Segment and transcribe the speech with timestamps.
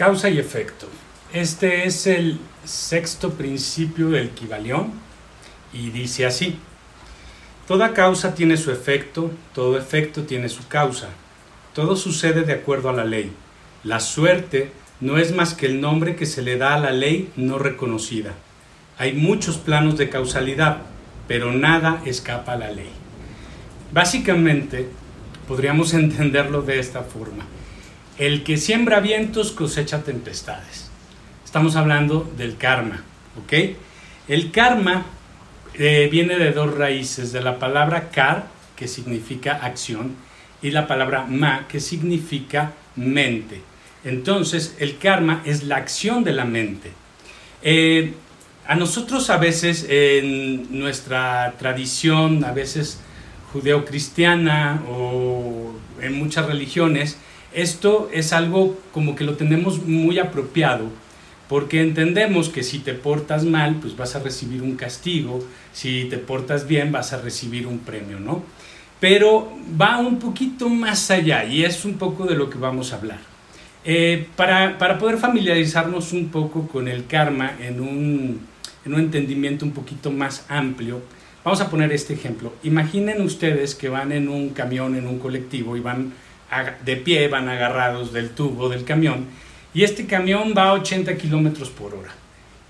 [0.00, 0.86] Causa y efecto.
[1.30, 4.92] Este es el sexto principio del Kibalión
[5.74, 6.58] y dice así.
[7.68, 11.10] Toda causa tiene su efecto, todo efecto tiene su causa.
[11.74, 13.30] Todo sucede de acuerdo a la ley.
[13.84, 14.72] La suerte
[15.02, 18.32] no es más que el nombre que se le da a la ley no reconocida.
[18.96, 20.78] Hay muchos planos de causalidad,
[21.28, 22.88] pero nada escapa a la ley.
[23.92, 24.88] Básicamente,
[25.46, 27.44] podríamos entenderlo de esta forma.
[28.20, 30.90] El que siembra vientos cosecha tempestades.
[31.42, 33.02] Estamos hablando del karma,
[33.42, 33.78] ¿ok?
[34.28, 35.06] El karma
[35.72, 40.16] eh, viene de dos raíces, de la palabra kar, que significa acción,
[40.60, 43.62] y la palabra ma, que significa mente.
[44.04, 46.92] Entonces, el karma es la acción de la mente.
[47.62, 48.12] Eh,
[48.66, 53.00] a nosotros a veces, en nuestra tradición, a veces
[53.54, 57.16] judeocristiana o en muchas religiones,
[57.52, 60.84] esto es algo como que lo tenemos muy apropiado,
[61.48, 66.18] porque entendemos que si te portas mal, pues vas a recibir un castigo, si te
[66.18, 68.44] portas bien, vas a recibir un premio, ¿no?
[69.00, 72.96] Pero va un poquito más allá y es un poco de lo que vamos a
[72.96, 73.18] hablar.
[73.84, 78.40] Eh, para, para, poder familiarizarnos un poco con el karma en un,
[78.84, 81.00] en un entendimiento un poquito más amplio,
[81.42, 82.52] vamos a poner este ejemplo.
[82.62, 86.12] Imaginen ustedes que van en un camión, en un colectivo y van
[86.84, 89.26] de pie, van agarrados del tubo del camión
[89.72, 92.10] y este camión va a 80 kilómetros por hora.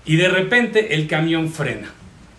[0.05, 1.91] Y de repente el camión frena.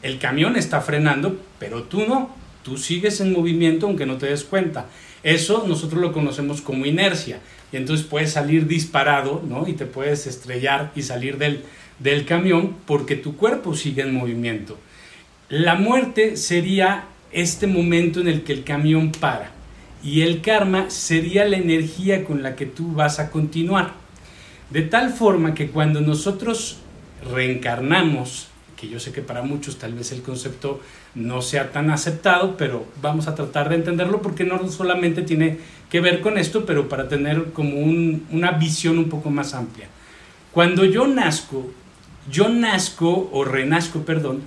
[0.03, 2.35] El camión está frenando, pero tú no.
[2.63, 4.87] Tú sigues en movimiento aunque no te des cuenta.
[5.25, 7.41] Eso nosotros lo conocemos como inercia.
[7.73, 9.67] Y entonces puedes salir disparado, ¿no?
[9.67, 11.63] Y te puedes estrellar y salir del,
[11.99, 14.79] del camión porque tu cuerpo sigue en movimiento.
[15.49, 19.51] La muerte sería este momento en el que el camión para
[20.03, 23.93] y el karma sería la energía con la que tú vas a continuar.
[24.71, 26.79] De tal forma que cuando nosotros
[27.31, 30.81] reencarnamos, que yo sé que para muchos tal vez el concepto
[31.15, 35.59] no sea tan aceptado, pero vamos a tratar de entenderlo porque no solamente tiene
[35.89, 39.87] que ver con esto, pero para tener como una visión un poco más amplia.
[40.51, 41.71] Cuando yo nazco,
[42.31, 44.41] yo nazco o renazco, perdón,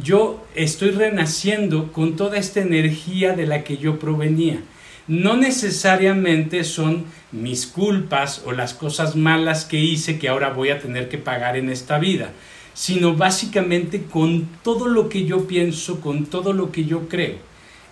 [0.00, 4.60] yo estoy renaciendo con toda esta energía de la que yo provenía
[5.08, 10.80] no necesariamente son mis culpas o las cosas malas que hice que ahora voy a
[10.80, 12.32] tener que pagar en esta vida,
[12.74, 17.36] sino básicamente con todo lo que yo pienso, con todo lo que yo creo.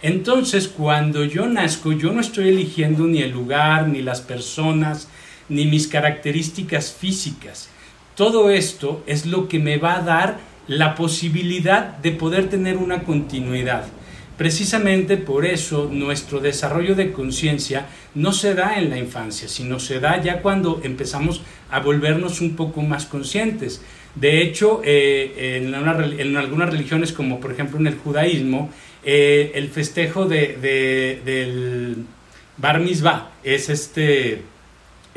[0.00, 5.08] Entonces, cuando yo nazco, yo no estoy eligiendo ni el lugar, ni las personas,
[5.48, 7.68] ni mis características físicas.
[8.14, 10.38] Todo esto es lo que me va a dar
[10.68, 13.86] la posibilidad de poder tener una continuidad.
[14.38, 19.98] Precisamente por eso nuestro desarrollo de conciencia no se da en la infancia, sino se
[19.98, 23.82] da ya cuando empezamos a volvernos un poco más conscientes.
[24.14, 25.74] De hecho, eh, en,
[26.36, 28.70] algunas religiones, como por ejemplo en el judaísmo,
[29.04, 30.56] eh, el festejo de,
[31.24, 31.96] del
[32.58, 34.42] bar mitzvah es, este,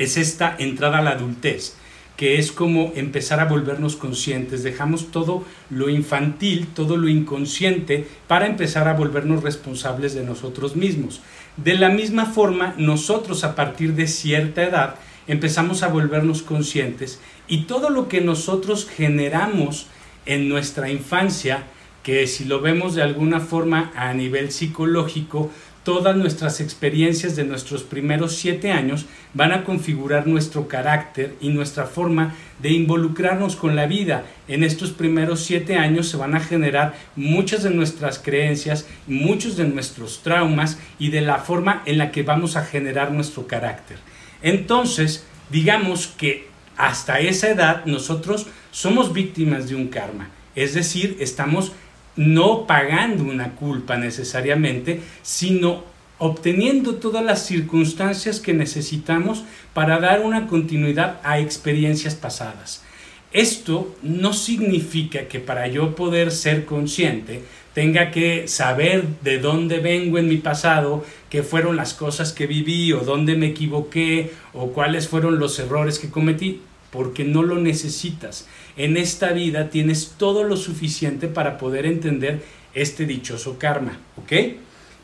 [0.00, 1.76] es esta entrada a la adultez
[2.16, 4.62] que es como empezar a volvernos conscientes.
[4.62, 11.20] Dejamos todo lo infantil, todo lo inconsciente, para empezar a volvernos responsables de nosotros mismos.
[11.56, 14.94] De la misma forma, nosotros a partir de cierta edad
[15.26, 19.86] empezamos a volvernos conscientes y todo lo que nosotros generamos
[20.26, 21.64] en nuestra infancia,
[22.02, 25.50] que si lo vemos de alguna forma a nivel psicológico,
[25.84, 31.86] todas nuestras experiencias de nuestros primeros siete años van a configurar nuestro carácter y nuestra
[31.86, 34.24] forma de involucrarnos con la vida.
[34.46, 39.64] En estos primeros siete años se van a generar muchas de nuestras creencias, muchos de
[39.64, 43.98] nuestros traumas y de la forma en la que vamos a generar nuestro carácter.
[44.42, 51.72] Entonces, digamos que hasta esa edad nosotros somos víctimas de un karma, es decir, estamos
[52.16, 55.84] no pagando una culpa necesariamente, sino
[56.18, 62.84] obteniendo todas las circunstancias que necesitamos para dar una continuidad a experiencias pasadas.
[63.32, 67.42] Esto no significa que para yo poder ser consciente
[67.74, 72.92] tenga que saber de dónde vengo en mi pasado, qué fueron las cosas que viví
[72.92, 76.60] o dónde me equivoqué o cuáles fueron los errores que cometí
[76.92, 78.46] porque no lo necesitas.
[78.76, 82.42] En esta vida tienes todo lo suficiente para poder entender
[82.74, 84.32] este dichoso karma, ¿ok?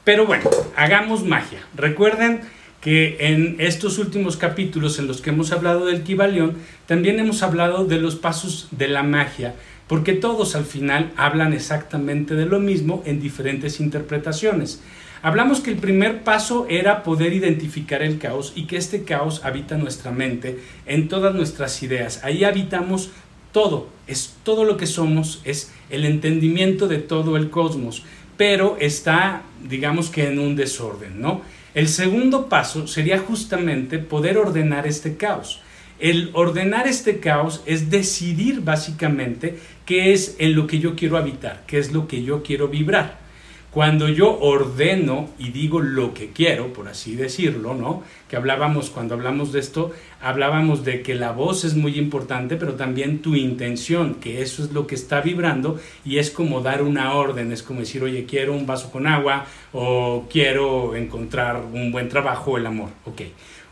[0.04, 1.60] Pero bueno, hagamos magia.
[1.74, 2.42] Recuerden
[2.80, 6.56] que en estos últimos capítulos en los que hemos hablado del Kibalión,
[6.86, 9.54] también hemos hablado de los pasos de la magia,
[9.88, 14.80] porque todos al final hablan exactamente de lo mismo en diferentes interpretaciones.
[15.20, 19.76] Hablamos que el primer paso era poder identificar el caos y que este caos habita
[19.76, 22.22] nuestra mente, en todas nuestras ideas.
[22.22, 23.10] Ahí habitamos
[23.52, 28.04] todo, es todo lo que somos, es el entendimiento de todo el cosmos,
[28.36, 31.42] pero está, digamos que en un desorden, ¿no?
[31.74, 35.60] El segundo paso sería justamente poder ordenar este caos.
[35.98, 41.64] El ordenar este caos es decidir básicamente qué es en lo que yo quiero habitar,
[41.66, 43.27] qué es lo que yo quiero vibrar.
[43.70, 48.02] Cuando yo ordeno y digo lo que quiero, por así decirlo, ¿no?
[48.28, 49.92] Que hablábamos, cuando hablamos de esto,
[50.22, 54.72] hablábamos de que la voz es muy importante, pero también tu intención, que eso es
[54.72, 58.54] lo que está vibrando y es como dar una orden, es como decir, oye, quiero
[58.54, 59.44] un vaso con agua
[59.74, 63.20] o quiero encontrar un buen trabajo, el amor, ok.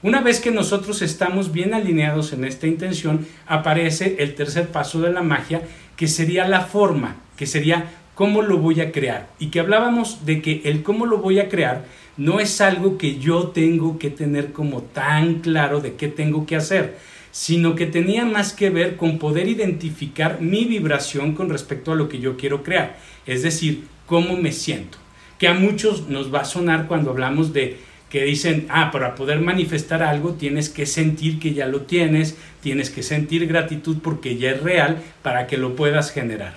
[0.02, 5.10] Una vez que nosotros estamos bien alineados en esta intención, aparece el tercer paso de
[5.10, 5.62] la magia,
[5.96, 9.28] que sería la forma, que sería cómo lo voy a crear.
[9.38, 11.84] Y que hablábamos de que el cómo lo voy a crear
[12.16, 16.56] no es algo que yo tengo que tener como tan claro de qué tengo que
[16.56, 16.96] hacer,
[17.30, 22.08] sino que tenía más que ver con poder identificar mi vibración con respecto a lo
[22.08, 22.96] que yo quiero crear,
[23.26, 24.96] es decir, cómo me siento.
[25.38, 27.76] Que a muchos nos va a sonar cuando hablamos de
[28.08, 32.88] que dicen, ah, para poder manifestar algo tienes que sentir que ya lo tienes, tienes
[32.88, 36.56] que sentir gratitud porque ya es real para que lo puedas generar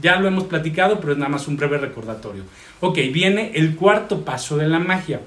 [0.00, 2.44] ya lo hemos platicado, pero es nada más un breve recordatorio.
[2.80, 5.20] Ok, viene el cuarto paso de la magia.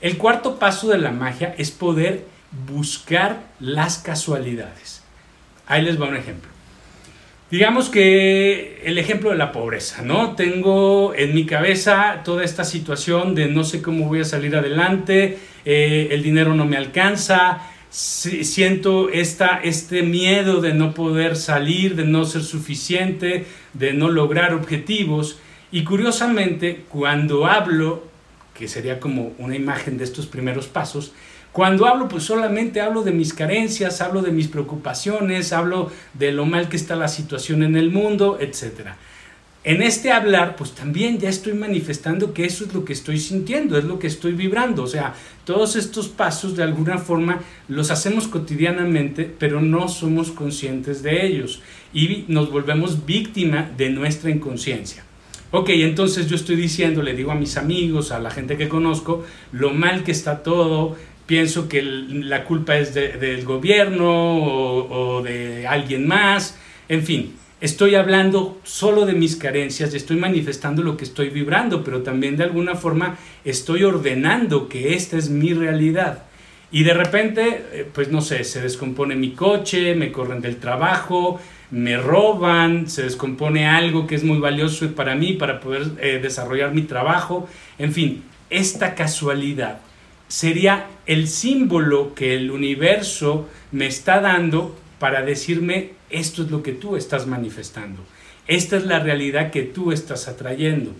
[0.00, 2.24] El cuarto paso de la magia es poder
[2.68, 5.02] buscar las casualidades.
[5.66, 6.50] Ahí les va un ejemplo.
[7.50, 10.34] Digamos que el ejemplo de la pobreza, ¿no?
[10.34, 15.38] Tengo en mi cabeza toda esta situación de no sé cómo voy a salir adelante,
[15.64, 22.04] eh, el dinero no me alcanza, siento esta, este miedo de no poder salir, de
[22.04, 23.46] no ser suficiente,
[23.78, 25.38] de no lograr objetivos.
[25.70, 28.04] Y curiosamente, cuando hablo,
[28.54, 31.12] que sería como una imagen de estos primeros pasos,
[31.52, 36.44] cuando hablo, pues solamente hablo de mis carencias, hablo de mis preocupaciones, hablo de lo
[36.44, 38.96] mal que está la situación en el mundo, etcétera
[39.66, 43.76] en este hablar, pues también ya estoy manifestando que eso es lo que estoy sintiendo,
[43.76, 44.84] es lo que estoy vibrando.
[44.84, 45.14] O sea,
[45.44, 51.62] todos estos pasos de alguna forma los hacemos cotidianamente, pero no somos conscientes de ellos
[51.92, 55.02] y nos volvemos víctima de nuestra inconsciencia.
[55.50, 59.24] Ok, entonces yo estoy diciendo, le digo a mis amigos, a la gente que conozco,
[59.50, 60.96] lo mal que está todo,
[61.26, 66.56] pienso que la culpa es del gobierno o de alguien más,
[66.88, 72.02] en fin, estoy hablando solo de mis carencias estoy manifestando lo que estoy vibrando, pero
[72.02, 76.24] también de alguna forma estoy ordenando que esta es mi realidad.
[76.70, 81.40] Y de repente, eh, pues no sé, se descompone mi coche, me corren del trabajo,
[81.70, 86.74] me roban, se descompone algo que es muy valioso para mí, para poder eh, desarrollar
[86.74, 87.48] mi trabajo.
[87.78, 89.78] En fin, esta casualidad
[90.28, 96.72] sería el símbolo que el universo me está dando para decirme esto es lo que
[96.72, 98.02] tú estás manifestando.
[98.46, 100.92] Esta es la realidad que tú estás atrayendo.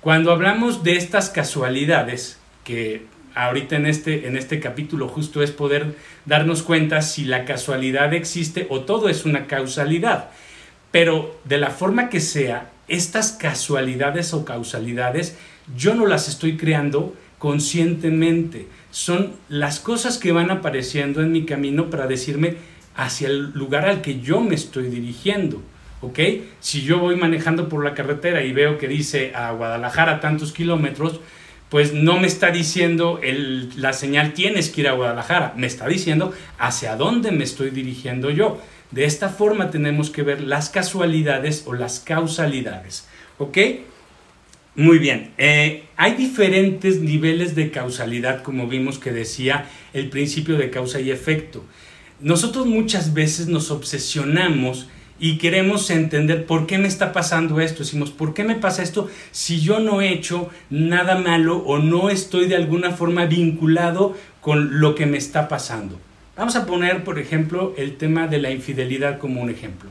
[0.00, 5.94] Cuando hablamos de estas casualidades, que ahorita en este, en este capítulo justo es poder
[6.24, 10.30] darnos cuenta si la casualidad existe o todo es una causalidad.
[10.90, 15.36] Pero de la forma que sea, estas casualidades o causalidades
[15.76, 18.66] yo no las estoy creando conscientemente.
[18.90, 22.56] Son las cosas que van apareciendo en mi camino para decirme,
[22.96, 25.62] hacia el lugar al que yo me estoy dirigiendo.
[26.00, 26.18] ¿Ok?
[26.60, 31.20] Si yo voy manejando por la carretera y veo que dice a Guadalajara tantos kilómetros,
[31.70, 33.20] pues no me está diciendo
[33.76, 38.30] la señal tienes que ir a Guadalajara, me está diciendo hacia dónde me estoy dirigiendo
[38.30, 38.60] yo.
[38.90, 43.08] De esta forma tenemos que ver las casualidades o las causalidades.
[43.38, 43.58] ¿Ok?
[44.76, 50.70] Muy bien, eh, hay diferentes niveles de causalidad, como vimos que decía el principio de
[50.70, 51.64] causa y efecto
[52.24, 54.88] nosotros muchas veces nos obsesionamos
[55.20, 57.82] y queremos entender por qué me está pasando esto.
[57.82, 62.08] Decimos, ¿por qué me pasa esto si yo no he hecho nada malo o no
[62.08, 66.00] estoy de alguna forma vinculado con lo que me está pasando?
[66.34, 69.90] Vamos a poner, por ejemplo, el tema de la infidelidad como un ejemplo.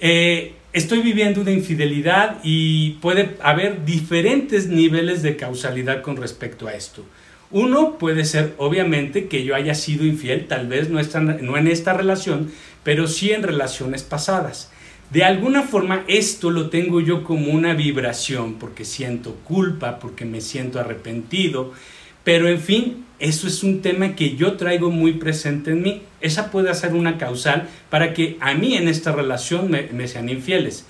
[0.00, 6.74] Eh, estoy viviendo una infidelidad y puede haber diferentes niveles de causalidad con respecto a
[6.74, 7.06] esto.
[7.50, 12.50] Uno puede ser, obviamente, que yo haya sido infiel, tal vez no, en esta relación,
[12.84, 14.70] pero sí en relaciones pasadas.
[15.10, 20.42] De alguna forma esto lo tengo yo como una vibración, porque siento culpa, porque me
[20.42, 21.72] siento arrepentido,
[22.22, 26.02] pero en fin, eso es un tema que yo traigo muy presente en mí.
[26.20, 30.28] Esa puede ser una causal para que a mí en esta relación me, me sean
[30.28, 30.84] infieles.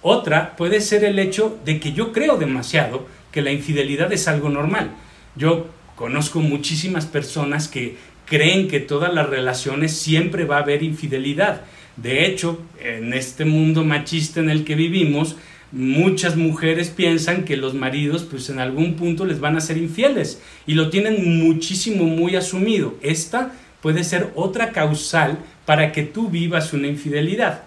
[0.00, 4.48] Otra puede ser el hecho de que yo creo demasiado que la infidelidad es algo
[4.48, 4.92] normal.
[5.34, 7.96] Yo conozco muchísimas personas que
[8.26, 11.62] creen que todas las relaciones siempre va a haber infidelidad.
[11.96, 15.36] De hecho, en este mundo machista en el que vivimos,
[15.70, 20.40] muchas mujeres piensan que los maridos pues en algún punto les van a ser infieles
[20.66, 22.94] y lo tienen muchísimo muy asumido.
[23.02, 27.62] Esta puede ser otra causal para que tú vivas una infidelidad.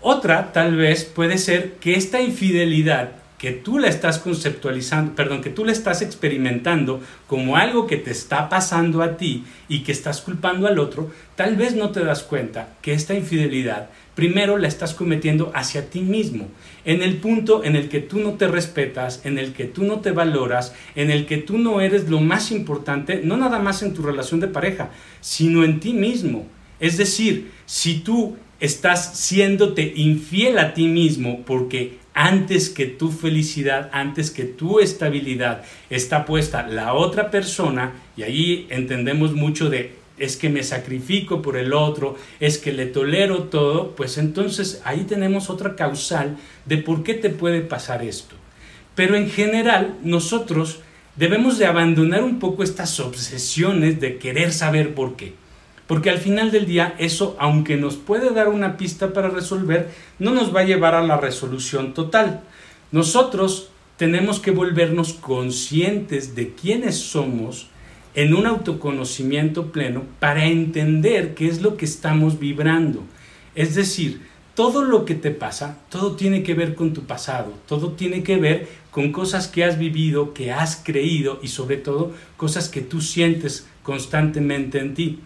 [0.00, 5.50] Otra tal vez puede ser que esta infidelidad que tú la estás conceptualizando, perdón, que
[5.50, 10.22] tú la estás experimentando como algo que te está pasando a ti y que estás
[10.22, 14.94] culpando al otro, tal vez no te das cuenta que esta infidelidad primero la estás
[14.94, 16.48] cometiendo hacia ti mismo,
[16.86, 20.00] en el punto en el que tú no te respetas, en el que tú no
[20.00, 23.92] te valoras, en el que tú no eres lo más importante, no nada más en
[23.92, 24.90] tu relación de pareja,
[25.20, 26.46] sino en ti mismo.
[26.80, 33.90] Es decir, si tú estás siéndote infiel a ti mismo porque antes que tu felicidad,
[33.92, 40.38] antes que tu estabilidad está puesta la otra persona, y ahí entendemos mucho de es
[40.38, 45.50] que me sacrifico por el otro, es que le tolero todo, pues entonces ahí tenemos
[45.50, 48.34] otra causal de por qué te puede pasar esto.
[48.94, 50.80] Pero en general nosotros
[51.16, 55.34] debemos de abandonar un poco estas obsesiones de querer saber por qué.
[55.86, 60.32] Porque al final del día eso, aunque nos puede dar una pista para resolver, no
[60.32, 62.42] nos va a llevar a la resolución total.
[62.90, 67.68] Nosotros tenemos que volvernos conscientes de quiénes somos
[68.14, 73.02] en un autoconocimiento pleno para entender qué es lo que estamos vibrando.
[73.54, 74.22] Es decir,
[74.54, 78.36] todo lo que te pasa, todo tiene que ver con tu pasado, todo tiene que
[78.36, 83.02] ver con cosas que has vivido, que has creído y sobre todo cosas que tú
[83.02, 85.20] sientes constantemente en ti.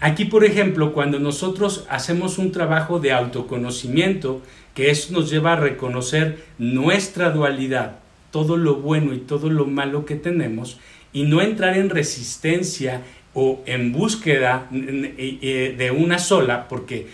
[0.00, 4.42] Aquí, por ejemplo, cuando nosotros hacemos un trabajo de autoconocimiento,
[4.74, 7.98] que eso nos lleva a reconocer nuestra dualidad,
[8.30, 10.78] todo lo bueno y todo lo malo que tenemos,
[11.14, 17.06] y no entrar en resistencia o en búsqueda de una sola, porque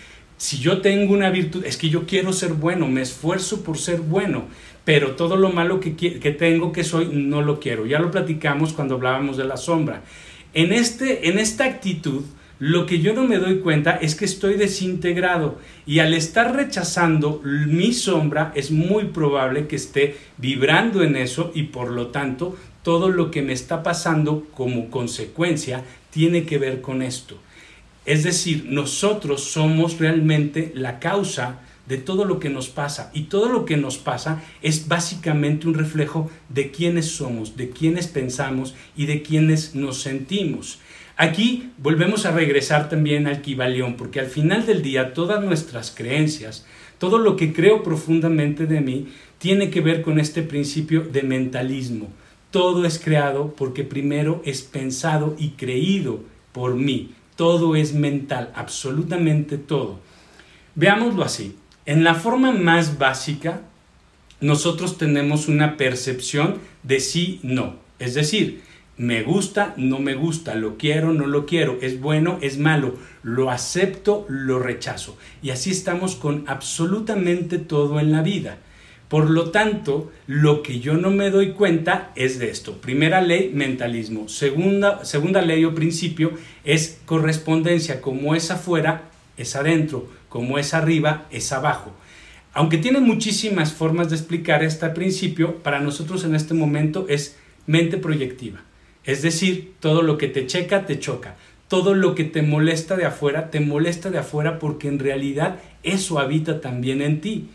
[0.42, 4.00] si yo tengo una virtud, es que yo quiero ser bueno, me esfuerzo por ser
[4.00, 4.46] bueno,
[4.84, 7.86] pero todo lo malo que, que tengo, que soy, no lo quiero.
[7.86, 10.02] Ya lo platicamos cuando hablábamos de la sombra.
[10.52, 12.22] En, este, en esta actitud,
[12.64, 17.40] lo que yo no me doy cuenta es que estoy desintegrado y al estar rechazando
[17.42, 23.08] mi sombra es muy probable que esté vibrando en eso y por lo tanto todo
[23.08, 27.36] lo que me está pasando como consecuencia tiene que ver con esto.
[28.04, 33.48] Es decir, nosotros somos realmente la causa de todo lo que nos pasa y todo
[33.48, 39.06] lo que nos pasa es básicamente un reflejo de quiénes somos, de quiénes pensamos y
[39.06, 40.78] de quiénes nos sentimos.
[41.22, 46.66] Aquí volvemos a regresar también al Kibalión, porque al final del día todas nuestras creencias,
[46.98, 49.06] todo lo que creo profundamente de mí,
[49.38, 52.08] tiene que ver con este principio de mentalismo.
[52.50, 57.12] Todo es creado porque primero es pensado y creído por mí.
[57.36, 60.00] Todo es mental, absolutamente todo.
[60.74, 61.54] Veámoslo así.
[61.86, 63.62] En la forma más básica,
[64.40, 67.76] nosotros tenemos una percepción de sí, no.
[68.00, 68.71] Es decir,
[69.02, 72.94] me gusta, no me gusta, lo quiero, no lo quiero, es bueno, es malo,
[73.24, 75.18] lo acepto, lo rechazo.
[75.42, 78.58] Y así estamos con absolutamente todo en la vida.
[79.08, 82.80] Por lo tanto, lo que yo no me doy cuenta es de esto.
[82.80, 84.28] Primera ley, mentalismo.
[84.28, 86.30] Segunda, segunda ley o principio
[86.62, 88.00] es correspondencia.
[88.00, 90.08] Como es afuera, es adentro.
[90.28, 91.92] Como es arriba, es abajo.
[92.54, 97.98] Aunque tiene muchísimas formas de explicar este principio, para nosotros en este momento es mente
[97.98, 98.62] proyectiva.
[99.04, 101.36] Es decir, todo lo que te checa, te choca.
[101.68, 106.18] Todo lo que te molesta de afuera, te molesta de afuera porque en realidad eso
[106.18, 107.48] habita también en ti.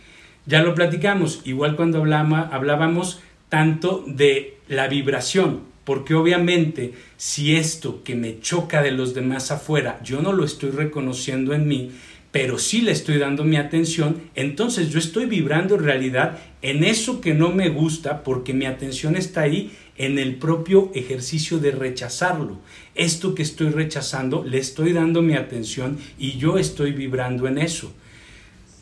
[0.45, 8.15] Ya lo platicamos, igual cuando hablábamos tanto de la vibración, porque obviamente si esto que
[8.15, 11.91] me choca de los demás afuera, yo no lo estoy reconociendo en mí,
[12.31, 17.21] pero sí le estoy dando mi atención, entonces yo estoy vibrando en realidad en eso
[17.21, 22.59] que no me gusta porque mi atención está ahí en el propio ejercicio de rechazarlo.
[22.95, 27.93] Esto que estoy rechazando, le estoy dando mi atención y yo estoy vibrando en eso.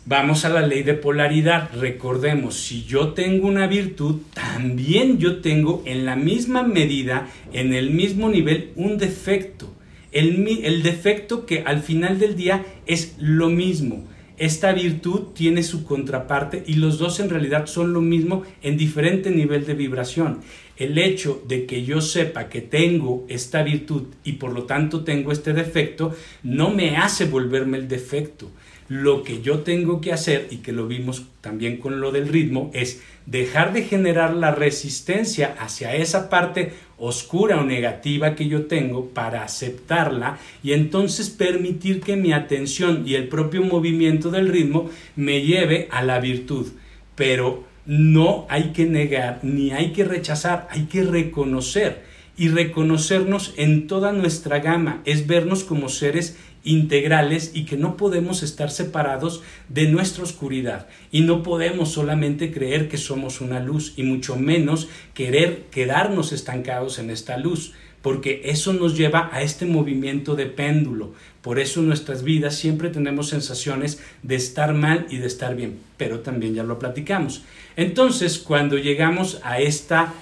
[0.07, 1.71] Vamos a la ley de polaridad.
[1.79, 7.89] Recordemos, si yo tengo una virtud, también yo tengo en la misma medida, en el
[7.89, 9.73] mismo nivel, un defecto.
[10.11, 14.05] El, defecto que al final del día es lo mismo.
[14.37, 19.31] esta virtud tiene su contraparte y los dos en realidad son lo mismo en diferente
[19.31, 20.41] nivel de vibración.
[20.77, 25.31] El hecho de que yo sepa que tengo esta virtud y por lo tanto tengo
[25.31, 28.51] este defecto no me hace volverme el defecto.
[28.87, 32.69] Lo que yo tengo que hacer, y que lo vimos también con lo del ritmo,
[32.73, 39.07] es dejar de generar la resistencia hacia esa parte oscura o negativa que yo tengo
[39.07, 45.41] para aceptarla y entonces permitir que mi atención y el propio movimiento del ritmo me
[45.41, 46.67] lleve a la virtud.
[47.15, 52.15] Pero no hay que negar ni hay que rechazar, hay que reconocer.
[52.37, 58.43] Y reconocernos en toda nuestra gama, es vernos como seres integrales y que no podemos
[58.43, 60.87] estar separados de nuestra oscuridad.
[61.11, 66.99] Y no podemos solamente creer que somos una luz y mucho menos querer quedarnos estancados
[66.99, 67.73] en esta luz
[68.05, 71.15] porque eso nos lleva a este movimiento de péndulo.
[71.41, 75.79] Por eso en nuestras vidas siempre tenemos sensaciones de estar mal y de estar bien,
[75.97, 77.41] pero también ya lo platicamos.
[77.75, 80.13] Entonces, cuando llegamos a esta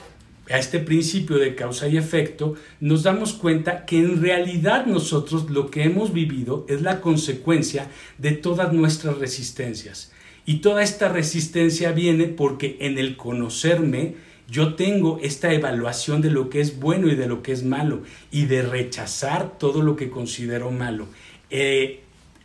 [0.49, 5.69] a este principio de causa y efecto, nos damos cuenta que en realidad nosotros lo
[5.69, 10.13] que hemos vivido es la consecuencia de todas nuestras resistencias.
[10.45, 14.15] Y toda esta resistencia viene porque en el conocerme
[14.49, 18.03] yo tengo esta evaluación de lo que es bueno y de lo que es malo
[18.31, 21.07] y de rechazar todo lo que considero malo.
[21.49, 22.01] Eh,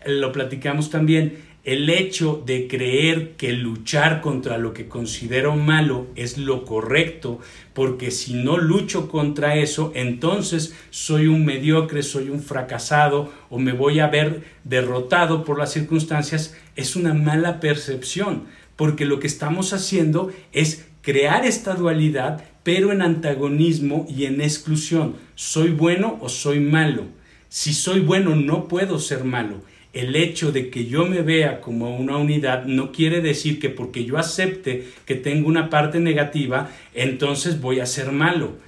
[0.07, 6.39] lo platicamos también, el hecho de creer que luchar contra lo que considero malo es
[6.39, 7.41] lo correcto,
[7.75, 13.73] porque si no lucho contra eso, entonces soy un mediocre, soy un fracasado o me
[13.73, 18.45] voy a ver derrotado por las circunstancias, es una mala percepción,
[18.77, 25.17] porque lo que estamos haciendo es crear esta dualidad, pero en antagonismo y en exclusión.
[25.35, 27.05] ¿Soy bueno o soy malo?
[27.49, 29.63] Si soy bueno, no puedo ser malo
[29.95, 34.05] el hecho de que yo me vea como una unidad no quiere decir que porque
[34.05, 38.59] yo acepte que tengo una parte negativa, entonces voy a ser malo.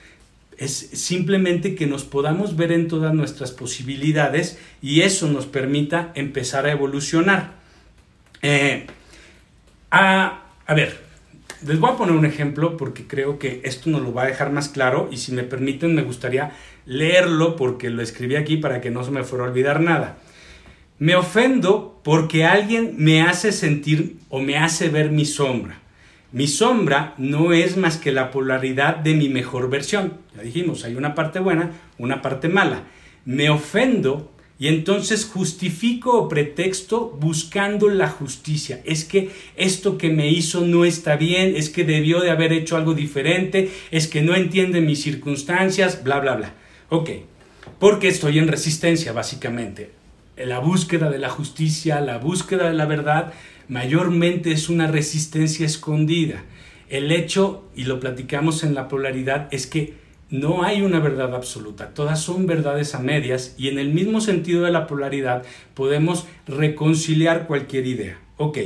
[0.57, 6.65] Es simplemente que nos podamos ver en todas nuestras posibilidades y eso nos permita empezar
[6.65, 7.53] a evolucionar.
[8.41, 8.87] Eh,
[9.91, 11.10] a, a ver,
[11.67, 14.51] les voy a poner un ejemplo porque creo que esto nos lo va a dejar
[14.51, 16.53] más claro y si me permiten me gustaría
[16.87, 20.19] leerlo porque lo escribí aquí para que no se me fuera a olvidar nada.
[20.99, 25.81] Me ofendo porque alguien me hace sentir o me hace ver mi sombra.
[26.33, 30.19] Mi sombra no es más que la polaridad de mi mejor versión.
[30.37, 32.85] Ya dijimos, hay una parte buena, una parte mala.
[33.25, 38.81] Me ofendo y entonces justifico o pretexto buscando la justicia.
[38.85, 42.77] Es que esto que me hizo no está bien, es que debió de haber hecho
[42.77, 46.55] algo diferente, es que no entiende mis circunstancias, bla, bla, bla.
[46.91, 47.11] Ok,
[47.81, 49.99] porque estoy en resistencia, básicamente
[50.47, 53.33] la búsqueda de la justicia, la búsqueda de la verdad,
[53.69, 56.45] mayormente es una resistencia escondida.
[56.89, 59.95] El hecho, y lo platicamos en la polaridad, es que
[60.31, 64.65] no hay una verdad absoluta, todas son verdades a medias y en el mismo sentido
[64.65, 68.19] de la polaridad podemos reconciliar cualquier idea.
[68.37, 68.59] Ok,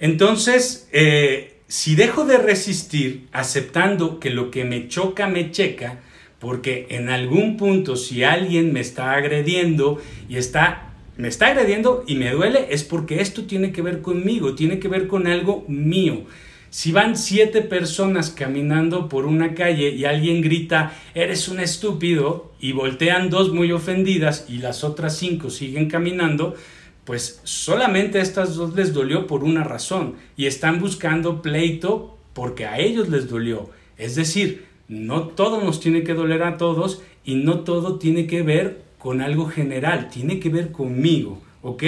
[0.00, 6.00] entonces, eh, si dejo de resistir aceptando que lo que me choca me checa,
[6.40, 12.14] porque en algún punto si alguien me está agrediendo y está me está agrediendo y
[12.14, 16.24] me duele es porque esto tiene que ver conmigo, tiene que ver con algo mío.
[16.70, 22.72] Si van siete personas caminando por una calle y alguien grita, eres un estúpido, y
[22.72, 26.54] voltean dos muy ofendidas y las otras cinco siguen caminando,
[27.04, 32.66] pues solamente a estas dos les dolió por una razón y están buscando pleito porque
[32.66, 33.70] a ellos les dolió.
[33.96, 38.42] Es decir, no todo nos tiene que doler a todos y no todo tiene que
[38.42, 41.82] ver con algo general, tiene que ver conmigo, ¿ok?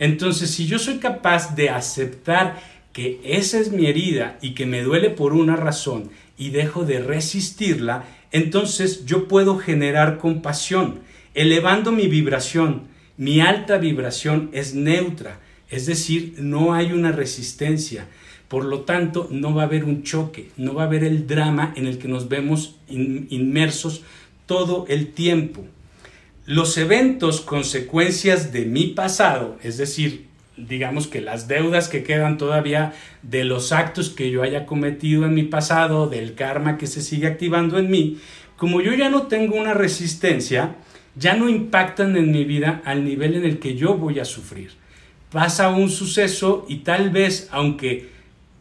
[0.00, 2.60] Entonces, si yo soy capaz de aceptar
[2.96, 6.98] que esa es mi herida y que me duele por una razón y dejo de
[6.98, 11.00] resistirla, entonces yo puedo generar compasión,
[11.34, 12.84] elevando mi vibración.
[13.18, 18.08] Mi alta vibración es neutra, es decir, no hay una resistencia.
[18.48, 21.74] Por lo tanto, no va a haber un choque, no va a haber el drama
[21.76, 24.04] en el que nos vemos inmersos
[24.46, 25.66] todo el tiempo
[26.46, 30.25] los eventos consecuencias de mi pasado, es decir,
[30.56, 35.34] digamos que las deudas que quedan todavía de los actos que yo haya cometido en
[35.34, 38.18] mi pasado, del karma que se sigue activando en mí,
[38.56, 40.76] como yo ya no tengo una resistencia,
[41.14, 44.70] ya no impactan en mi vida al nivel en el que yo voy a sufrir.
[45.30, 48.08] Pasa un suceso y tal vez, aunque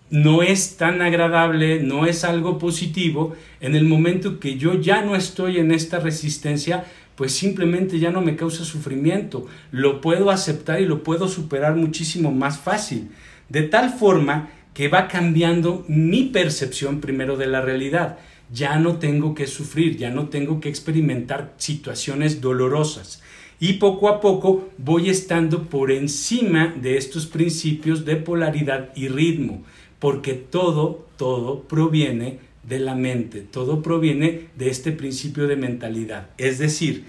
[0.10, 5.15] no es tan agradable, no es algo positivo, en el momento que yo ya no
[5.15, 10.86] estoy en esta resistencia, pues simplemente ya no me causa sufrimiento, lo puedo aceptar y
[10.86, 13.10] lo puedo superar muchísimo más fácil,
[13.49, 18.17] de tal forma que va cambiando mi percepción primero de la realidad.
[18.51, 23.23] Ya no tengo que sufrir, ya no tengo que experimentar situaciones dolorosas.
[23.60, 29.63] Y poco a poco voy estando por encima de estos principios de polaridad y ritmo,
[29.97, 36.30] porque todo, todo proviene de la mente, todo proviene de este principio de mentalidad.
[36.38, 37.06] Es decir,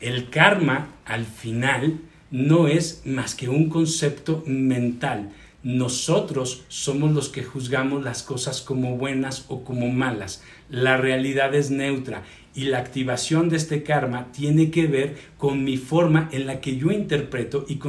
[0.00, 5.30] el karma al final no es más que un concepto mental.
[5.62, 10.42] Nosotros somos los que juzgamos las cosas como buenas o como malas.
[10.68, 12.22] La realidad es neutra
[12.54, 16.76] y la activación de este karma tiene que ver con mi forma en la que
[16.76, 17.80] yo interpreto y,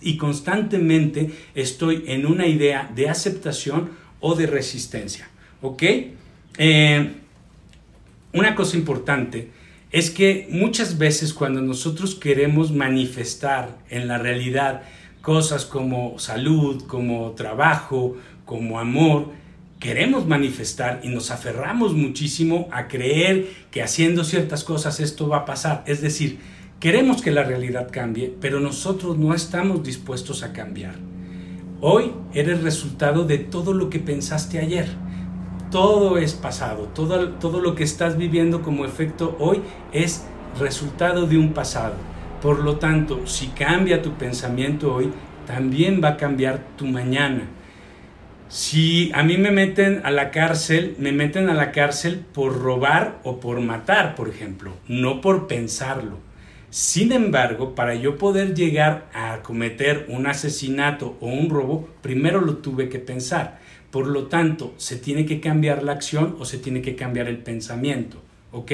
[0.00, 3.90] y constantemente estoy en una idea de aceptación
[4.20, 5.28] o de resistencia.
[5.60, 5.82] ¿Ok?
[6.58, 7.12] Eh,
[8.32, 9.50] una cosa importante
[9.92, 14.82] es que muchas veces cuando nosotros queremos manifestar en la realidad
[15.22, 19.30] cosas como salud, como trabajo, como amor,
[19.78, 25.44] queremos manifestar y nos aferramos muchísimo a creer que haciendo ciertas cosas esto va a
[25.44, 25.84] pasar.
[25.86, 26.38] Es decir,
[26.80, 30.96] queremos que la realidad cambie, pero nosotros no estamos dispuestos a cambiar.
[31.80, 35.07] Hoy eres resultado de todo lo que pensaste ayer
[35.70, 39.60] todo es pasado, todo, todo lo que estás viviendo como efecto hoy
[39.92, 40.24] es
[40.58, 41.94] resultado de un pasado.
[42.42, 45.12] Por lo tanto, si cambia tu pensamiento hoy,
[45.46, 47.42] también va a cambiar tu mañana.
[48.48, 53.18] Si a mí me meten a la cárcel, me meten a la cárcel por robar
[53.22, 56.18] o por matar, por ejemplo, no por pensarlo.
[56.70, 62.58] Sin embargo, para yo poder llegar a cometer un asesinato o un robo, primero lo
[62.58, 63.58] tuve que pensar.
[63.90, 67.38] Por lo tanto, se tiene que cambiar la acción o se tiene que cambiar el
[67.38, 68.22] pensamiento.
[68.52, 68.72] ¿Ok?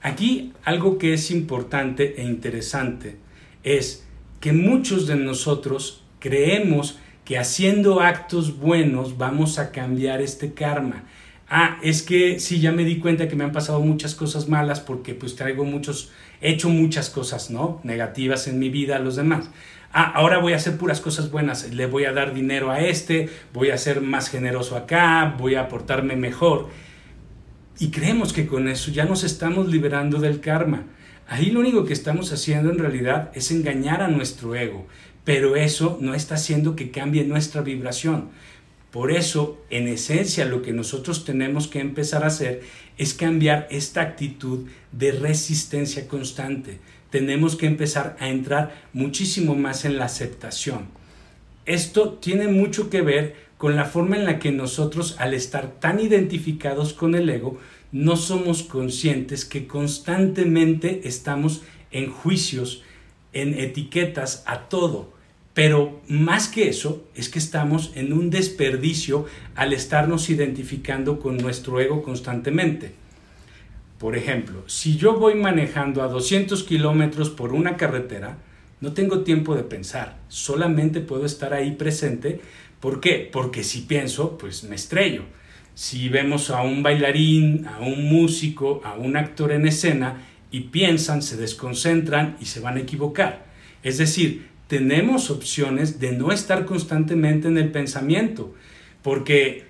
[0.00, 3.16] Aquí algo que es importante e interesante
[3.62, 4.06] es
[4.40, 11.04] que muchos de nosotros creemos que haciendo actos buenos vamos a cambiar este karma.
[11.48, 14.80] Ah, es que sí, ya me di cuenta que me han pasado muchas cosas malas
[14.80, 17.80] porque pues traigo muchos, he hecho muchas cosas, ¿no?
[17.84, 19.50] Negativas en mi vida a los demás
[19.94, 23.30] ah, ahora voy a hacer puras cosas buenas, le voy a dar dinero a este,
[23.54, 26.68] voy a ser más generoso acá, voy a aportarme mejor.
[27.78, 30.84] Y creemos que con eso ya nos estamos liberando del karma.
[31.26, 34.86] Ahí lo único que estamos haciendo en realidad es engañar a nuestro ego,
[35.24, 38.30] pero eso no está haciendo que cambie nuestra vibración.
[38.94, 42.62] Por eso, en esencia, lo que nosotros tenemos que empezar a hacer
[42.96, 46.78] es cambiar esta actitud de resistencia constante
[47.14, 50.88] tenemos que empezar a entrar muchísimo más en la aceptación.
[51.64, 56.00] Esto tiene mucho que ver con la forma en la que nosotros, al estar tan
[56.00, 57.56] identificados con el ego,
[57.92, 62.82] no somos conscientes que constantemente estamos en juicios,
[63.32, 65.13] en etiquetas a todo.
[65.54, 71.80] Pero más que eso, es que estamos en un desperdicio al estarnos identificando con nuestro
[71.80, 72.92] ego constantemente.
[73.98, 78.38] Por ejemplo, si yo voy manejando a 200 kilómetros por una carretera,
[78.80, 82.40] no tengo tiempo de pensar, solamente puedo estar ahí presente.
[82.80, 83.30] ¿Por qué?
[83.32, 85.22] Porque si pienso, pues me estrello.
[85.74, 91.22] Si vemos a un bailarín, a un músico, a un actor en escena y piensan,
[91.22, 93.46] se desconcentran y se van a equivocar.
[93.82, 98.54] Es decir, tenemos opciones de no estar constantemente en el pensamiento.
[99.02, 99.66] Porque,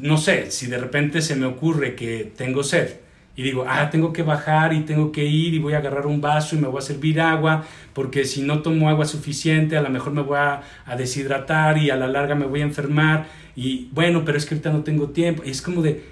[0.00, 2.96] no sé, si de repente se me ocurre que tengo sed,
[3.36, 6.22] y digo, ah, tengo que bajar y tengo que ir y voy a agarrar un
[6.22, 9.90] vaso y me voy a servir agua, porque si no tomo agua suficiente, a lo
[9.90, 10.62] mejor me voy a,
[10.96, 13.26] deshidratar y a la larga me voy a enfermar.
[13.54, 15.42] Y bueno, pero es que ahorita no tengo tiempo.
[15.44, 16.02] Y es como de,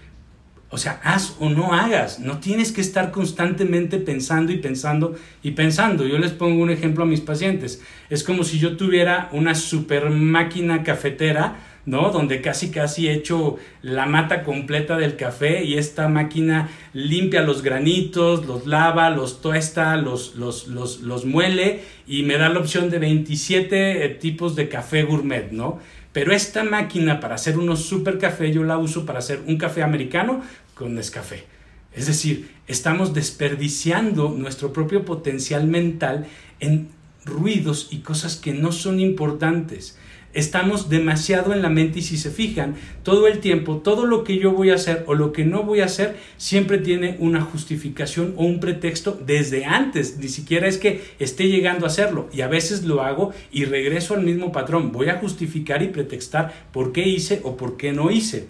[0.75, 2.19] o sea, haz o no hagas.
[2.19, 6.05] No tienes que estar constantemente pensando y pensando y pensando.
[6.05, 7.81] Yo les pongo un ejemplo a mis pacientes.
[8.11, 11.57] Es como si yo tuviera una super máquina cafetera
[11.87, 12.11] ¿no?
[12.11, 17.63] Donde casi casi he hecho la mata completa del café y esta máquina limpia los
[17.63, 22.91] granitos, los lava, los tuesta, los, los, los, los muele y me da la opción
[22.91, 25.79] de 27 eh, tipos de café gourmet, ¿no?
[26.15, 29.83] Pero esta máquina para hacer unos super café yo la uso para hacer un café
[29.83, 30.43] americano
[30.75, 31.45] con Nescafé.
[31.93, 36.27] Es decir, estamos desperdiciando nuestro propio potencial mental
[36.61, 36.89] en
[37.25, 39.97] ruidos y cosas que no son importantes
[40.35, 44.39] estamos demasiado en la mente y si se fijan, todo el tiempo, todo lo que
[44.39, 48.35] yo voy a hacer o lo que no voy a hacer siempre tiene una justificación
[48.37, 52.49] o un pretexto desde antes, ni siquiera es que esté llegando a hacerlo y a
[52.49, 57.09] veces lo hago y regreso al mismo patrón, voy a justificar y pretextar por qué
[57.09, 58.49] hice o por qué no hice.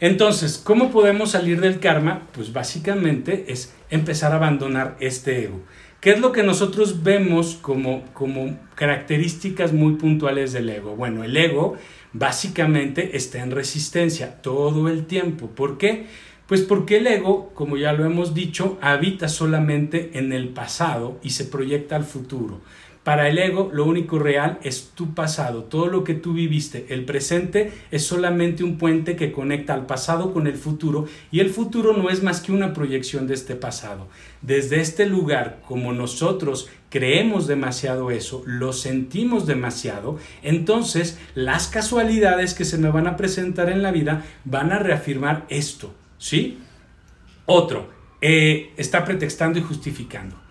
[0.00, 2.22] Entonces, ¿cómo podemos salir del karma?
[2.32, 5.60] Pues básicamente es empezar a abandonar este ego.
[6.00, 10.94] ¿Qué es lo que nosotros vemos como, como características muy puntuales del ego?
[10.94, 11.76] Bueno, el ego
[12.12, 15.48] básicamente está en resistencia todo el tiempo.
[15.48, 16.06] ¿Por qué?
[16.46, 21.30] Pues porque el ego, como ya lo hemos dicho, habita solamente en el pasado y
[21.30, 22.60] se proyecta al futuro.
[23.08, 26.84] Para el ego, lo único real es tu pasado, todo lo que tú viviste.
[26.90, 31.48] El presente es solamente un puente que conecta al pasado con el futuro y el
[31.48, 34.08] futuro no es más que una proyección de este pasado.
[34.42, 42.66] Desde este lugar, como nosotros creemos demasiado eso, lo sentimos demasiado, entonces las casualidades que
[42.66, 46.58] se me van a presentar en la vida van a reafirmar esto, ¿sí?
[47.46, 47.88] Otro,
[48.20, 50.47] eh, está pretextando y justificando.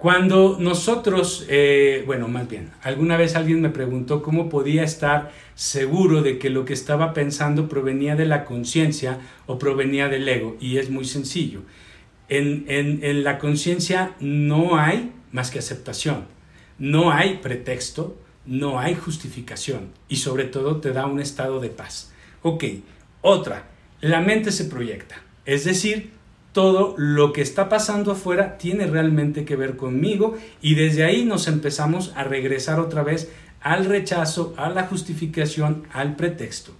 [0.00, 6.22] Cuando nosotros, eh, bueno, más bien, alguna vez alguien me preguntó cómo podía estar seguro
[6.22, 10.78] de que lo que estaba pensando provenía de la conciencia o provenía del ego, y
[10.78, 11.60] es muy sencillo.
[12.30, 16.24] En, en la conciencia no hay más que aceptación,
[16.78, 22.10] no hay pretexto, no hay justificación, y sobre todo te da un estado de paz.
[22.40, 22.64] Ok,
[23.20, 23.68] otra,
[24.00, 26.12] la mente se proyecta, es decir,
[26.52, 31.46] todo lo que está pasando afuera tiene realmente que ver conmigo y desde ahí nos
[31.46, 36.72] empezamos a regresar otra vez al rechazo, a la justificación, al pretexto.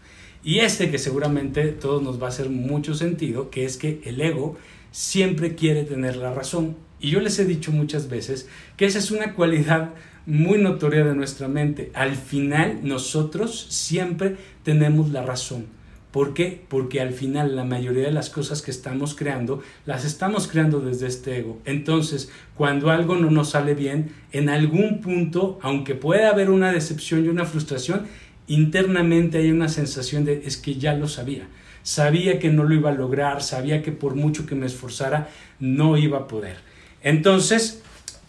[0.43, 4.21] Y este que seguramente todos nos va a hacer mucho sentido, que es que el
[4.21, 4.57] ego
[4.91, 6.77] siempre quiere tener la razón.
[6.99, 9.91] Y yo les he dicho muchas veces que esa es una cualidad
[10.27, 11.91] muy notoria de nuestra mente.
[11.95, 15.80] Al final nosotros siempre tenemos la razón
[16.11, 16.61] ¿Por qué?
[16.69, 21.07] Porque al final la mayoría de las cosas que estamos creando las estamos creando desde
[21.07, 21.61] este ego.
[21.65, 27.25] Entonces, cuando algo no nos sale bien, en algún punto, aunque pueda haber una decepción
[27.25, 28.07] y una frustración,
[28.49, 31.47] internamente hay una sensación de es que ya lo sabía.
[31.85, 35.29] Sabía que no lo iba a lograr, sabía que por mucho que me esforzara,
[35.61, 36.57] no iba a poder.
[37.03, 37.83] Entonces,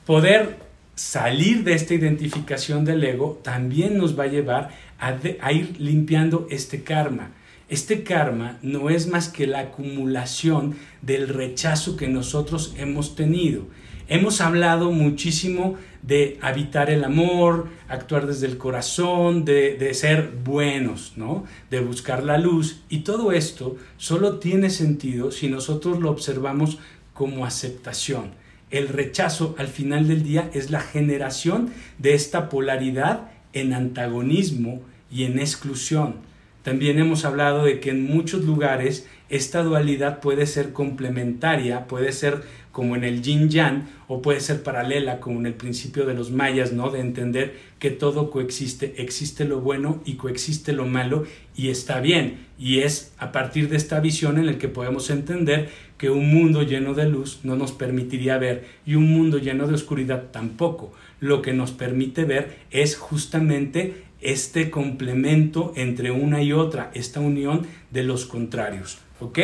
[0.05, 0.57] poder
[0.93, 6.45] salir de esta identificación del ego también nos va a llevar a, a ir limpiando
[6.51, 7.31] este karma
[7.71, 13.65] este karma no es más que la acumulación del rechazo que nosotros hemos tenido.
[14.09, 21.45] Hemos hablado muchísimo de habitar el amor, actuar desde el corazón, de, ser buenos, ¿no?
[21.69, 22.81] De buscar la luz.
[22.89, 26.77] Y todo esto solo tiene sentido si nosotros lo observamos
[27.13, 28.31] como aceptación.
[28.69, 35.23] El rechazo al final del día es la generación de esta polaridad en antagonismo y
[35.23, 36.30] en exclusión.
[36.63, 42.43] También hemos hablado de que en muchos lugares esta dualidad puede ser complementaria, puede ser
[42.71, 46.31] como en el yin yang o puede ser paralela como en el principio de los
[46.31, 46.89] mayas, ¿no?
[46.89, 52.47] De entender que todo coexiste, existe lo bueno y coexiste lo malo y está bien.
[52.57, 56.63] Y es a partir de esta visión en la que podemos entender que un mundo
[56.63, 60.93] lleno de luz no nos permitiría ver y un mundo lleno de oscuridad tampoco.
[61.19, 67.67] Lo que nos permite ver es justamente este complemento entre una y otra, esta unión
[67.89, 68.99] de los contrarios.
[69.19, 69.39] ¿Ok?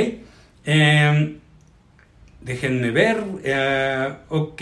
[0.66, 1.38] Em,
[2.42, 3.18] déjenme ver.
[3.44, 4.62] Eh, ok.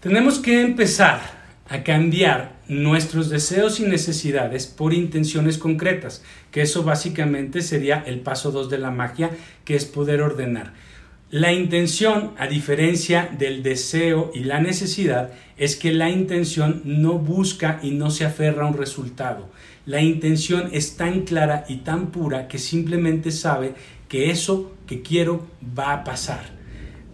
[0.00, 1.20] Tenemos que empezar
[1.68, 8.50] a cambiar nuestros deseos y necesidades por intenciones concretas, que eso básicamente sería el paso
[8.50, 9.30] 2 de la magia,
[9.64, 10.72] que es poder ordenar.
[11.34, 17.80] La intención, a diferencia del deseo y la necesidad, es que la intención no busca
[17.82, 19.50] y no se aferra a un resultado.
[19.84, 23.74] La intención es tan clara y tan pura que simplemente sabe
[24.08, 25.44] que eso que quiero
[25.76, 26.54] va a pasar.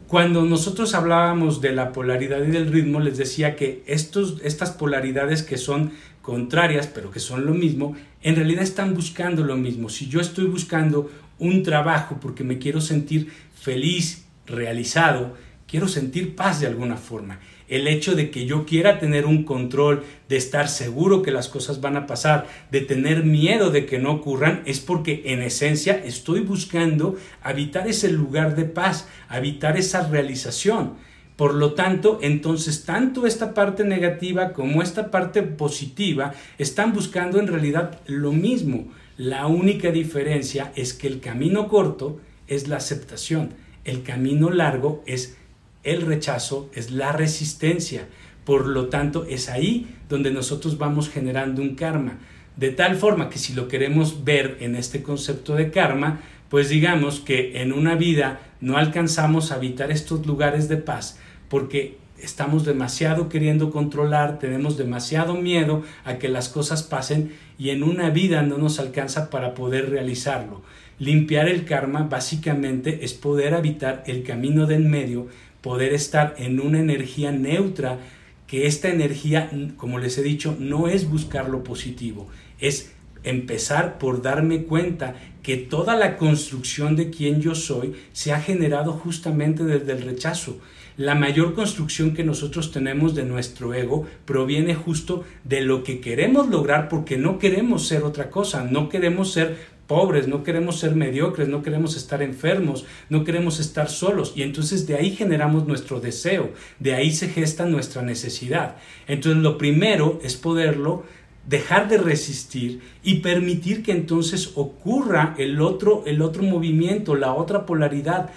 [0.06, 5.42] Cuando nosotros hablábamos de la polaridad y del ritmo, les decía que estos, estas polaridades
[5.42, 9.88] que son contrarias, pero que son lo mismo, en realidad están buscando lo mismo.
[9.88, 16.60] Si yo estoy buscando un trabajo porque me quiero sentir feliz, realizado, quiero sentir paz
[16.60, 17.40] de alguna forma.
[17.68, 21.80] El hecho de que yo quiera tener un control, de estar seguro que las cosas
[21.80, 26.40] van a pasar, de tener miedo de que no ocurran, es porque en esencia estoy
[26.40, 30.94] buscando habitar ese lugar de paz, habitar esa realización.
[31.36, 37.46] Por lo tanto, entonces tanto esta parte negativa como esta parte positiva están buscando en
[37.46, 38.92] realidad lo mismo.
[39.16, 45.38] La única diferencia es que el camino corto es la aceptación, el camino largo es
[45.82, 48.06] el rechazo, es la resistencia.
[48.44, 52.18] Por lo tanto, es ahí donde nosotros vamos generando un karma.
[52.56, 57.20] De tal forma que si lo queremos ver en este concepto de karma, pues digamos
[57.20, 63.28] que en una vida no alcanzamos a habitar estos lugares de paz porque estamos demasiado
[63.28, 68.58] queriendo controlar, tenemos demasiado miedo a que las cosas pasen y en una vida no
[68.58, 70.62] nos alcanza para poder realizarlo.
[71.00, 75.26] Limpiar el karma básicamente es poder habitar el camino del medio
[75.60, 77.98] poder estar en una energía neutra,
[78.46, 84.22] que esta energía, como les he dicho, no es buscar lo positivo, es empezar por
[84.22, 89.92] darme cuenta que toda la construcción de quien yo soy se ha generado justamente desde
[89.92, 90.58] el rechazo.
[90.96, 96.48] La mayor construcción que nosotros tenemos de nuestro ego proviene justo de lo que queremos
[96.48, 99.56] lograr porque no queremos ser otra cosa, no queremos ser
[99.90, 104.34] pobres, no queremos ser mediocres, no queremos estar enfermos, no queremos estar solos.
[104.36, 108.76] Y entonces de ahí generamos nuestro deseo, de ahí se gesta nuestra necesidad.
[109.08, 111.02] Entonces lo primero es poderlo
[111.44, 117.66] dejar de resistir y permitir que entonces ocurra el otro, el otro movimiento, la otra
[117.66, 118.30] polaridad.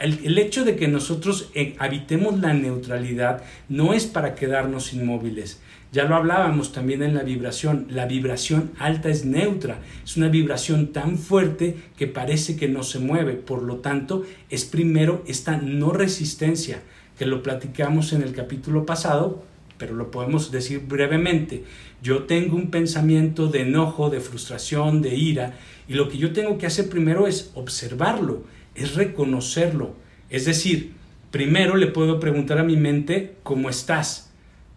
[0.00, 5.60] El, el hecho de que nosotros eh, habitemos la neutralidad no es para quedarnos inmóviles,
[5.92, 7.86] ya lo hablábamos también en la vibración.
[7.90, 9.80] La vibración alta es neutra.
[10.04, 13.34] Es una vibración tan fuerte que parece que no se mueve.
[13.34, 16.82] Por lo tanto, es primero esta no resistencia,
[17.18, 19.44] que lo platicamos en el capítulo pasado,
[19.78, 21.64] pero lo podemos decir brevemente.
[22.02, 25.54] Yo tengo un pensamiento de enojo, de frustración, de ira,
[25.88, 28.42] y lo que yo tengo que hacer primero es observarlo,
[28.74, 29.94] es reconocerlo.
[30.30, 30.92] Es decir,
[31.30, 34.26] primero le puedo preguntar a mi mente, ¿cómo estás?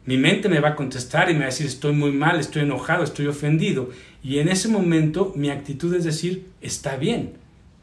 [0.09, 2.63] Mi mente me va a contestar y me va a decir estoy muy mal, estoy
[2.63, 3.91] enojado, estoy ofendido.
[4.23, 7.33] Y en ese momento mi actitud es decir, está bien,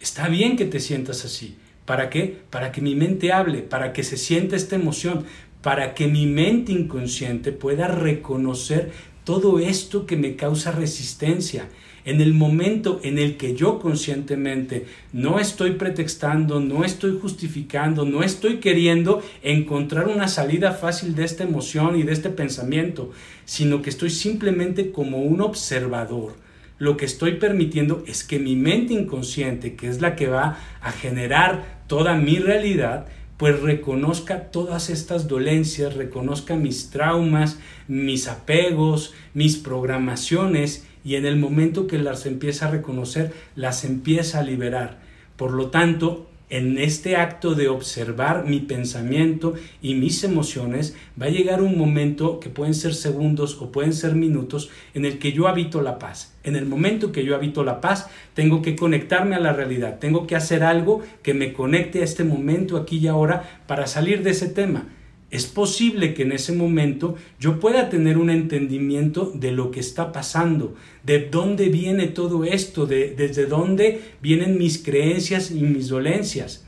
[0.01, 1.57] está bien que te sientas así.
[1.85, 2.39] ¿Para qué?
[2.51, 5.25] Para que mi mente hable, para que se sienta esta emoción,
[5.63, 8.91] para que mi mente inconsciente pueda reconocer
[9.23, 11.69] todo esto que me causa resistencia
[12.07, 18.23] en el momento en el que yo conscientemente no estoy pretextando, no estoy justificando, no
[18.23, 23.11] estoy queriendo encontrar una salida fácil de esta emoción y de este pensamiento,
[23.45, 26.35] sino que estoy simplemente como un observador,
[26.79, 30.93] lo que estoy permitiendo es que mi mente inconsciente, que es la que va a
[30.93, 33.07] generar toda mi realidad,
[33.39, 41.37] pues reconozca todas estas dolencias, reconozca mis traumas, mis apegos, mis programaciones y en el
[41.37, 44.99] momento que las empieza a reconocer, las empieza a liberar.
[45.37, 51.31] Por lo tanto, en este acto de observar mi pensamiento y mis emociones, va a
[51.31, 55.47] llegar un momento que pueden ser segundos o pueden ser minutos en el que yo
[55.47, 56.35] habito la paz.
[56.43, 60.27] En el momento que yo habito la paz, tengo que conectarme a la realidad, tengo
[60.27, 64.31] que hacer algo que me conecte a este momento aquí y ahora para salir de
[64.31, 64.89] ese tema
[65.37, 70.11] es posible que en ese momento yo pueda tener un entendimiento de lo que está
[70.11, 76.65] pasando, de dónde viene todo esto, de, desde dónde vienen mis creencias y mis dolencias.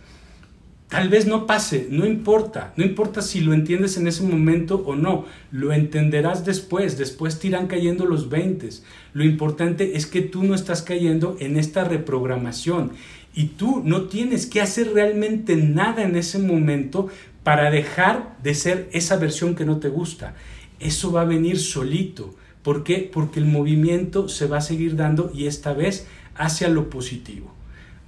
[0.88, 4.94] Tal vez no pase, no importa, no importa si lo entiendes en ese momento o
[4.96, 8.68] no, lo entenderás después, después te irán cayendo los 20.
[9.12, 12.92] Lo importante es que tú no estás cayendo en esta reprogramación
[13.34, 17.08] y tú no tienes que hacer realmente nada en ese momento
[17.48, 20.34] para dejar de ser esa versión que no te gusta.
[20.80, 22.34] Eso va a venir solito.
[22.62, 23.10] ¿Por qué?
[23.10, 27.50] Porque el movimiento se va a seguir dando y esta vez hacia lo positivo.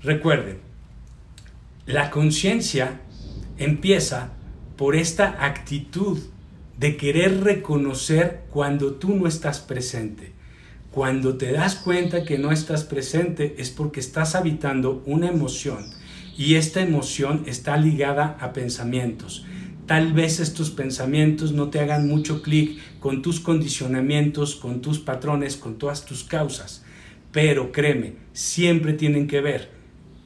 [0.03, 0.59] Recuerden,
[1.87, 3.01] la conciencia
[3.57, 4.33] empieza
[4.77, 6.19] por esta actitud
[6.77, 10.33] de querer reconocer cuando tú no estás presente.
[10.91, 15.87] Cuando te das cuenta que no estás presente es porque estás habitando una emoción
[16.41, 19.45] y esta emoción está ligada a pensamientos.
[19.85, 25.59] Tal vez estos pensamientos no te hagan mucho clic con tus condicionamientos, con tus patrones,
[25.59, 26.83] con todas tus causas,
[27.31, 29.71] pero créeme, siempre tienen que ver.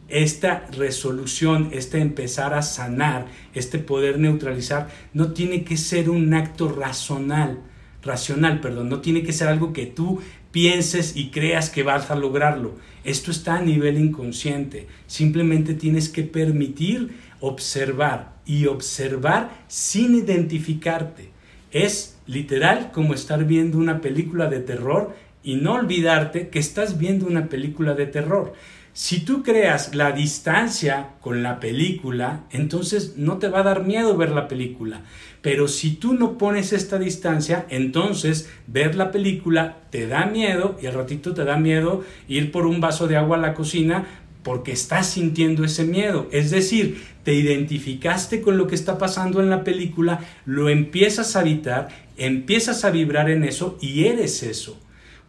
[0.07, 6.68] Esta resolución, este empezar a sanar, este poder neutralizar, no tiene que ser un acto
[6.68, 7.59] racional,
[8.03, 10.20] racional, perdón, no tiene que ser algo que tú
[10.54, 12.76] pienses y creas que vas a lograrlo.
[13.02, 14.86] Esto está a nivel inconsciente.
[15.08, 21.30] Simplemente tienes que permitir observar y observar sin identificarte.
[21.72, 27.26] Es literal como estar viendo una película de terror y no olvidarte que estás viendo
[27.26, 28.54] una película de terror.
[28.96, 34.16] Si tú creas la distancia con la película, entonces no te va a dar miedo
[34.16, 35.00] ver la película.
[35.42, 40.87] Pero si tú no pones esta distancia, entonces ver la película te da miedo y
[40.87, 44.07] al ratito te da miedo ir por un vaso de agua a la cocina
[44.44, 46.28] porque estás sintiendo ese miedo.
[46.30, 51.40] Es decir, te identificaste con lo que está pasando en la película, lo empiezas a
[51.40, 54.78] habitar, empiezas a vibrar en eso y eres eso.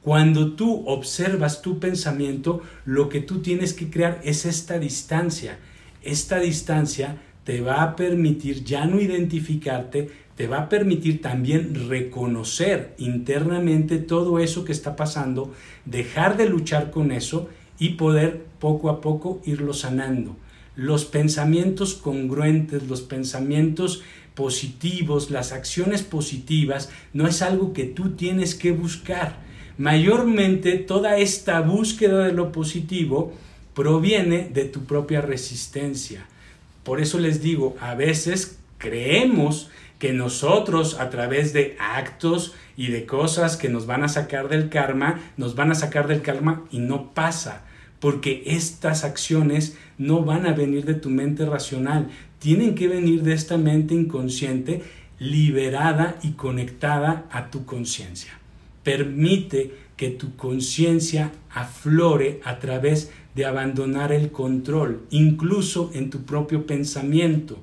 [0.06, 5.58] Cuando tú observas tu pensamiento, lo que tú tienes que crear es esta distancia.
[6.04, 12.94] Esta distancia te va a permitir ya no identificarte, te va a permitir también reconocer
[13.00, 15.52] internamente todo eso que está pasando,
[15.86, 17.50] dejar de luchar con eso
[17.80, 20.38] y poder poco a poco irlo sanando.
[20.76, 24.04] los pensamientos congruentes, los pensamientos
[24.36, 29.45] positivos, las acciones positivas, no es algo que tú tienes que buscar.
[29.78, 33.34] Mayormente toda esta búsqueda de lo positivo
[33.74, 36.26] proviene de tu propia resistencia.
[36.84, 39.70] Por eso les digo, a veces creemos
[40.00, 44.70] que nosotros a través de actos y de cosas que nos van a sacar del
[44.70, 47.64] karma, nos van a sacar del karma y no pasa,
[48.00, 52.10] porque estas acciones no van a venir de tu mente racional,
[52.40, 54.84] tienen que venir de esta mente inconsciente
[55.20, 58.38] liberada y conectada a tu conciencia.
[58.86, 66.68] Permite que tu conciencia aflore a través de abandonar el control, incluso en tu propio
[66.68, 67.58] pensamiento.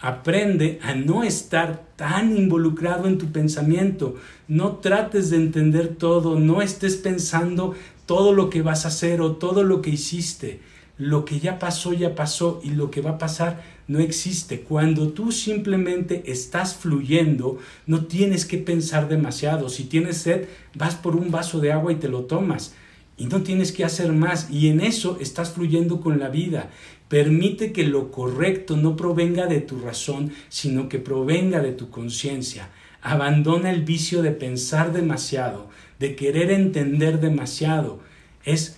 [0.00, 4.14] Aprende a no estar tan involucrado en tu pensamiento.
[4.46, 7.74] No trates de entender todo, no estés pensando
[8.06, 10.60] todo lo que vas a hacer o todo lo que hiciste.
[10.96, 14.60] Lo que ya pasó, ya pasó y lo que va a pasar no existe.
[14.60, 19.70] Cuando tú simplemente estás fluyendo, no tienes que pensar demasiado.
[19.70, 22.74] Si tienes sed, vas por un vaso de agua y te lo tomas.
[23.16, 24.50] Y no tienes que hacer más.
[24.50, 26.70] Y en eso estás fluyendo con la vida.
[27.08, 32.68] Permite que lo correcto no provenga de tu razón, sino que provenga de tu conciencia.
[33.00, 38.00] Abandona el vicio de pensar demasiado, de querer entender demasiado.
[38.44, 38.76] Es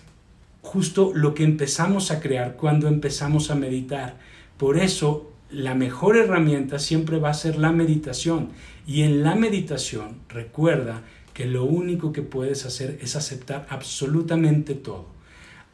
[0.63, 4.17] justo lo que empezamos a crear cuando empezamos a meditar.
[4.61, 8.51] Por eso, la mejor herramienta siempre va a ser la meditación.
[8.87, 11.01] Y en la meditación, recuerda
[11.33, 15.07] que lo único que puedes hacer es aceptar absolutamente todo.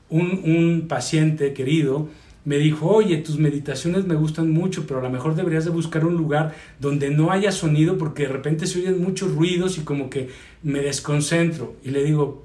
[0.09, 2.07] Un, un paciente querido
[2.45, 6.05] me dijo, oye, tus meditaciones me gustan mucho, pero a lo mejor deberías de buscar
[6.05, 10.11] un lugar donde no haya sonido porque de repente se oyen muchos ruidos y como
[10.11, 10.29] que
[10.63, 11.75] me desconcentro.
[11.83, 12.45] Y le digo,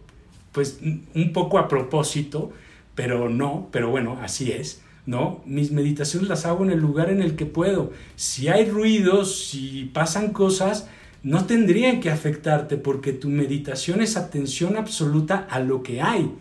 [0.53, 0.79] pues
[1.13, 2.51] un poco a propósito,
[2.95, 4.81] pero no, pero bueno, así es.
[5.05, 5.41] ¿No?
[5.45, 7.91] Mis meditaciones las hago en el lugar en el que puedo.
[8.15, 10.87] Si hay ruidos, si pasan cosas,
[11.23, 16.31] no tendrían que afectarte porque tu meditación es atención absoluta a lo que hay.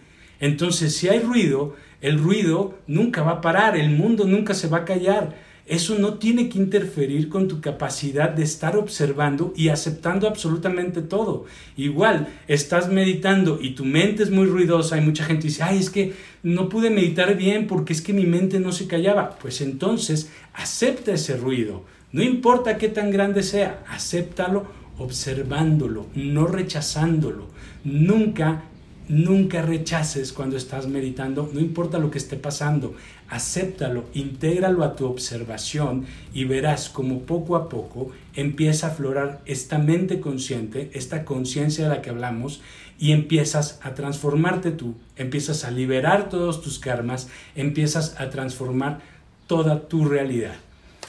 [0.41, 4.79] Entonces, si hay ruido, el ruido nunca va a parar, el mundo nunca se va
[4.79, 5.37] a callar.
[5.71, 11.45] Eso no tiene que interferir con tu capacidad de estar observando y aceptando absolutamente todo.
[11.77, 14.97] Igual, estás meditando y tu mente es muy ruidosa.
[14.97, 16.13] Hay mucha gente dice, ay, es que
[16.43, 19.39] no pude meditar bien porque es que mi mente no se callaba.
[19.41, 21.85] Pues entonces, acepta ese ruido.
[22.11, 24.67] No importa qué tan grande sea, acéptalo
[24.99, 27.47] observándolo, no rechazándolo.
[27.85, 28.65] Nunca
[29.11, 32.95] Nunca rechaces cuando estás meditando, no importa lo que esté pasando,
[33.29, 39.79] acéptalo, intégralo a tu observación y verás como poco a poco empieza a aflorar esta
[39.79, 42.63] mente consciente, esta conciencia de la que hablamos
[43.01, 49.01] y empiezas a transformarte tú, empiezas a liberar todos tus karmas, empiezas a transformar
[49.49, 50.55] toda tu realidad.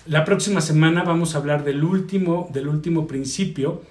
[0.07, 3.83] La próxima semana vamos a hablar del último, del último principio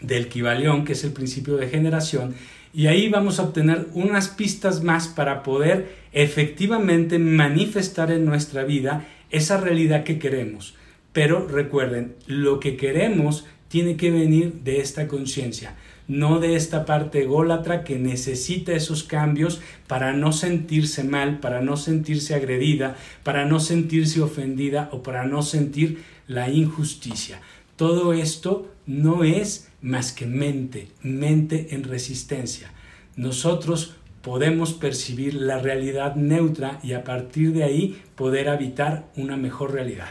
[0.00, 2.34] del Kibalión, que es el principio de generación,
[2.72, 9.06] y ahí vamos a obtener unas pistas más para poder efectivamente manifestar en nuestra vida
[9.30, 10.74] esa realidad que queremos.
[11.12, 15.74] Pero recuerden, lo que queremos tiene que venir de esta conciencia,
[16.06, 21.76] no de esta parte ególatra que necesita esos cambios para no sentirse mal, para no
[21.76, 27.40] sentirse agredida, para no sentirse ofendida o para no sentir la injusticia.
[27.76, 32.70] Todo esto no es más que mente, mente en resistencia.
[33.16, 39.72] Nosotros podemos percibir la realidad neutra y a partir de ahí poder habitar una mejor
[39.72, 40.10] realidad.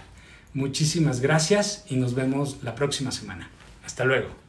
[0.53, 3.49] Muchísimas gracias y nos vemos la próxima semana.
[3.85, 4.46] Hasta luego.